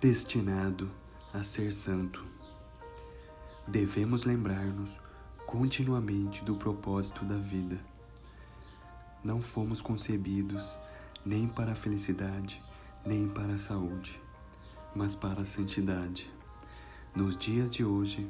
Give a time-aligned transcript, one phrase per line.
[0.00, 0.90] destinado
[1.30, 2.24] a ser santo.
[3.68, 4.96] Devemos lembrar-nos
[5.46, 7.78] continuamente do propósito da vida.
[9.22, 10.78] Não fomos concebidos
[11.22, 12.62] nem para a felicidade,
[13.04, 14.18] nem para a saúde,
[14.94, 16.32] mas para a santidade.
[17.14, 18.26] Nos dias de hoje,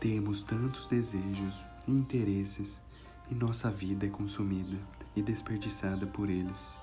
[0.00, 2.80] temos tantos desejos e interesses
[3.30, 4.78] e nossa vida é consumida
[5.14, 6.74] e desperdiçada por eles.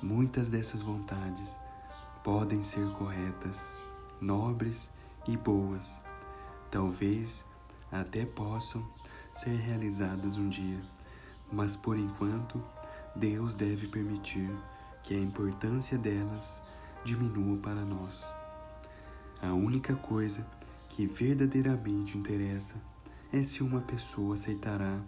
[0.00, 1.56] Muitas dessas vontades
[2.24, 3.78] podem ser corretas,
[4.18, 4.90] nobres
[5.28, 6.00] e boas.
[6.70, 7.44] Talvez
[7.92, 8.82] até possam
[9.34, 10.80] ser realizadas um dia,
[11.52, 12.64] mas por enquanto
[13.14, 14.50] Deus deve permitir
[15.02, 16.62] que a importância delas
[17.04, 18.32] diminua para nós.
[19.42, 20.46] A única coisa
[20.88, 22.76] que verdadeiramente interessa
[23.30, 24.98] é se uma pessoa aceitará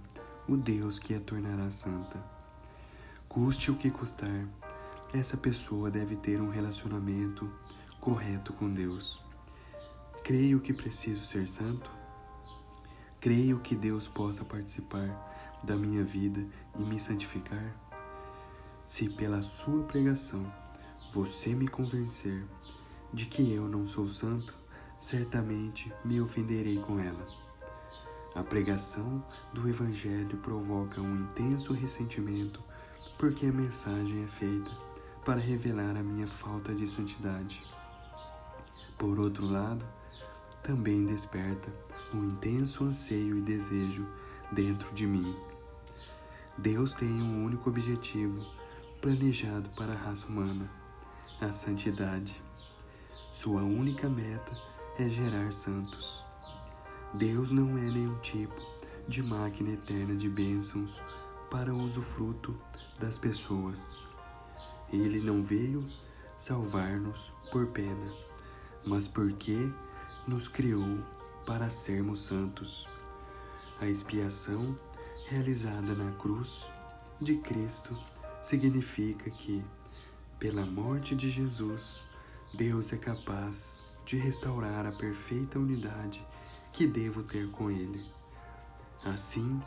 [0.47, 2.23] o Deus que a tornará santa.
[3.27, 4.47] Custe o que custar,
[5.13, 7.51] essa pessoa deve ter um relacionamento
[8.01, 9.21] correto com Deus.
[10.23, 11.91] Creio que preciso ser santo?
[13.21, 16.45] Creio que Deus possa participar da minha vida
[16.79, 17.75] e me santificar?
[18.85, 20.53] Se pela sua pregação
[21.13, 22.45] você me convencer
[23.13, 24.57] de que eu não sou santo,
[24.99, 27.27] certamente me ofenderei com ela.
[28.35, 32.63] A pregação do Evangelho provoca um intenso ressentimento
[33.17, 34.86] porque a mensagem é feita
[35.27, 37.61] para revelar a minha falta de santidade.
[38.97, 39.85] Por outro lado,
[40.63, 41.69] também desperta
[42.15, 44.07] um intenso anseio e desejo
[44.53, 45.37] dentro de mim.
[46.57, 48.47] Deus tem um único objetivo
[49.03, 50.71] planejado para a raça humana:
[51.41, 52.41] a santidade.
[53.33, 54.57] Sua única meta
[54.97, 56.25] é gerar santos.
[57.15, 58.55] Deus não é nenhum tipo
[59.09, 61.03] de máquina eterna de bênçãos
[61.51, 62.57] para o usufruto
[63.01, 64.06] das pessoas.
[64.93, 65.85] Ele não veio
[66.39, 68.13] salvar-nos por pena,
[68.85, 69.69] mas porque
[70.27, 70.99] nos criou
[71.45, 72.89] para sermos santos.
[73.81, 74.77] A expiação
[75.27, 76.71] realizada na cruz
[77.21, 77.99] de Cristo
[78.43, 79.65] significa que,
[80.39, 82.03] pela morte de Jesus,
[82.55, 86.25] Deus é capaz de restaurar a perfeita unidade
[86.73, 88.05] que devo ter com Ele.
[89.05, 89.61] Assim,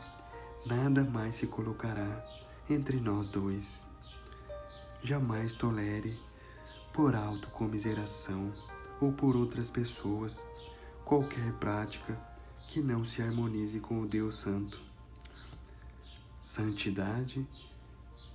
[0.66, 2.24] nada mais se colocará
[2.68, 3.86] entre nós dois
[5.02, 6.18] jamais tolere,
[6.92, 8.52] por autocomiseração
[9.00, 10.44] ou por outras pessoas,
[11.04, 12.18] qualquer prática
[12.68, 14.80] que não se harmonize com o Deus Santo.
[16.40, 17.46] Santidade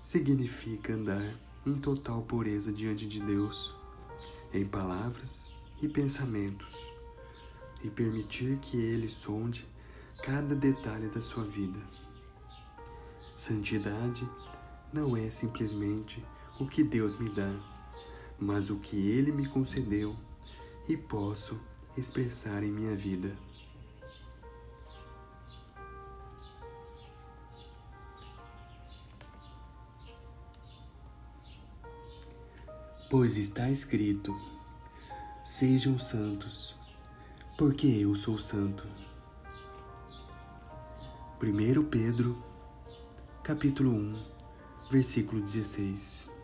[0.01, 3.73] significa andar em total pureza diante de Deus,
[4.53, 6.75] em palavras e pensamentos,
[7.83, 9.67] e permitir que Ele sonde
[10.23, 11.79] cada detalhe da sua vida.
[13.35, 14.27] Santidade
[14.93, 16.23] não é simplesmente
[16.59, 17.51] o que Deus me dá,
[18.39, 20.15] mas o que Ele me concedeu
[20.87, 21.59] e posso
[21.97, 23.35] expressar em minha vida.
[33.09, 34.33] Pois está escrito:
[35.43, 36.75] Sejam santos,
[37.57, 38.87] porque eu sou santo.
[41.41, 42.35] 1 Pedro,
[43.43, 44.25] capítulo 1,
[44.89, 46.34] versículo 16.